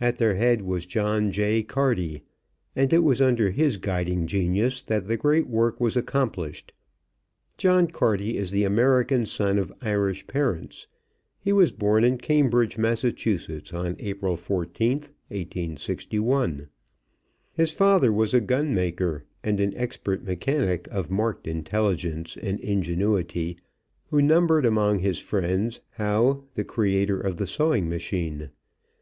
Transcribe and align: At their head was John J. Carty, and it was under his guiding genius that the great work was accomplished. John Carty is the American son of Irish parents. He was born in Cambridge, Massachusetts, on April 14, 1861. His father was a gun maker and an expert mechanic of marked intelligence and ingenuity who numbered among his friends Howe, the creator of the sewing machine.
At 0.00 0.16
their 0.16 0.36
head 0.36 0.62
was 0.62 0.86
John 0.86 1.30
J. 1.30 1.62
Carty, 1.62 2.22
and 2.74 2.90
it 2.90 3.00
was 3.04 3.20
under 3.20 3.50
his 3.50 3.76
guiding 3.76 4.26
genius 4.26 4.80
that 4.80 5.08
the 5.08 5.18
great 5.18 5.46
work 5.46 5.78
was 5.78 5.94
accomplished. 5.94 6.72
John 7.58 7.86
Carty 7.88 8.38
is 8.38 8.50
the 8.50 8.64
American 8.64 9.26
son 9.26 9.58
of 9.58 9.70
Irish 9.82 10.26
parents. 10.26 10.86
He 11.38 11.52
was 11.52 11.70
born 11.70 12.02
in 12.02 12.16
Cambridge, 12.16 12.78
Massachusetts, 12.78 13.74
on 13.74 13.96
April 13.98 14.36
14, 14.36 15.00
1861. 15.28 16.68
His 17.52 17.70
father 17.72 18.10
was 18.10 18.32
a 18.32 18.40
gun 18.40 18.72
maker 18.74 19.26
and 19.44 19.60
an 19.60 19.76
expert 19.76 20.24
mechanic 20.24 20.88
of 20.90 21.10
marked 21.10 21.46
intelligence 21.46 22.38
and 22.42 22.58
ingenuity 22.60 23.58
who 24.06 24.22
numbered 24.22 24.64
among 24.64 25.00
his 25.00 25.18
friends 25.18 25.82
Howe, 25.90 26.42
the 26.54 26.64
creator 26.64 27.20
of 27.20 27.36
the 27.36 27.46
sewing 27.46 27.86
machine. 27.90 28.48